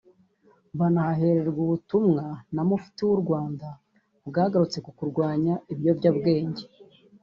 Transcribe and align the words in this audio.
banahahererwa 0.79 1.59
ubutumwa 1.65 2.23
na 2.53 2.61
Mufti 2.69 3.01
w’u 3.09 3.17
Rwanda 3.23 3.67
bwagarutse 4.27 4.77
ku 4.85 4.91
kurwanya 4.97 5.53
ibiyobyabwenge 5.71 6.63